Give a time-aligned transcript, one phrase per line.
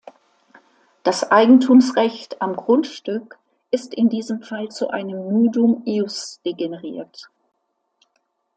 [1.03, 3.37] Das Eigentumsrecht am Grundstück
[3.69, 7.29] ist in diesem Fall zu einem nudum ius „degeneriert“.